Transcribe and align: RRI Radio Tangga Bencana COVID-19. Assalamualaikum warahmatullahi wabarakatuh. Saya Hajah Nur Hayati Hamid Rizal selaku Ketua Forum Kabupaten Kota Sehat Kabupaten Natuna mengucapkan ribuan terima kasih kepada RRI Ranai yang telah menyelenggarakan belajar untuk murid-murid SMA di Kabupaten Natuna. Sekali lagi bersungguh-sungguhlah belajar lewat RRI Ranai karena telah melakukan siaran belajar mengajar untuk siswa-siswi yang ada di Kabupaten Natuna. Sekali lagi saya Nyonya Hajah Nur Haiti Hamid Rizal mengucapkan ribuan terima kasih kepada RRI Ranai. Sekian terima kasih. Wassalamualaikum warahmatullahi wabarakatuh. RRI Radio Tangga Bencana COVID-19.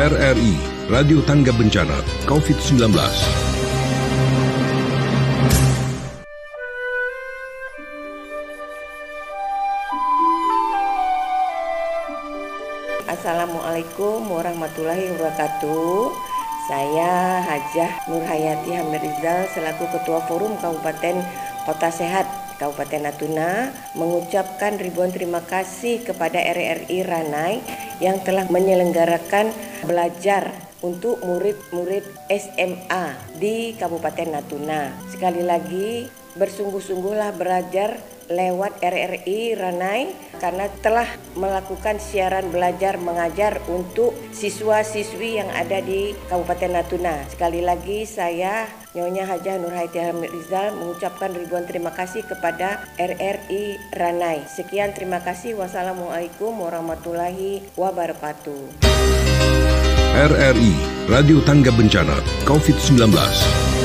RRI 0.00 0.56
Radio 0.88 1.20
Tangga 1.28 1.52
Bencana 1.52 2.00
COVID-19. 2.24 2.88
Assalamualaikum 13.04 14.24
warahmatullahi 14.24 15.12
wabarakatuh. 15.12 16.16
Saya 16.64 17.44
Hajah 17.44 18.08
Nur 18.08 18.24
Hayati 18.24 18.72
Hamid 18.72 19.04
Rizal 19.04 19.52
selaku 19.52 19.84
Ketua 19.92 20.24
Forum 20.24 20.56
Kabupaten 20.64 21.20
Kota 21.68 21.92
Sehat 21.92 22.24
Kabupaten 22.56 23.04
Natuna 23.04 23.68
mengucapkan 23.92 24.80
ribuan 24.80 25.12
terima 25.12 25.44
kasih 25.44 26.00
kepada 26.08 26.40
RRI 26.40 27.04
Ranai 27.04 27.60
yang 28.00 28.16
telah 28.24 28.48
menyelenggarakan 28.48 29.52
belajar 29.84 30.50
untuk 30.80 31.20
murid-murid 31.20 32.04
SMA 32.28 33.36
di 33.36 33.76
Kabupaten 33.76 34.28
Natuna. 34.40 34.92
Sekali 35.12 35.44
lagi 35.44 36.19
bersungguh-sungguhlah 36.36 37.34
belajar 37.34 37.98
lewat 38.30 38.78
RRI 38.78 39.58
Ranai 39.58 40.14
karena 40.38 40.70
telah 40.80 41.06
melakukan 41.34 41.98
siaran 41.98 42.48
belajar 42.54 42.96
mengajar 42.96 43.58
untuk 43.66 44.14
siswa-siswi 44.30 45.42
yang 45.42 45.50
ada 45.50 45.82
di 45.82 46.14
Kabupaten 46.30 46.70
Natuna. 46.70 47.26
Sekali 47.26 47.60
lagi 47.60 48.06
saya 48.06 48.70
Nyonya 48.94 49.26
Hajah 49.26 49.58
Nur 49.58 49.74
Haiti 49.74 49.98
Hamid 49.98 50.30
Rizal 50.30 50.74
mengucapkan 50.78 51.30
ribuan 51.34 51.66
terima 51.66 51.90
kasih 51.90 52.22
kepada 52.26 52.86
RRI 52.98 53.78
Ranai. 53.94 54.46
Sekian 54.46 54.94
terima 54.94 55.22
kasih. 55.22 55.58
Wassalamualaikum 55.58 56.54
warahmatullahi 56.54 57.66
wabarakatuh. 57.74 58.82
RRI 60.10 60.72
Radio 61.06 61.38
Tangga 61.46 61.70
Bencana 61.70 62.18
COVID-19. 62.42 63.79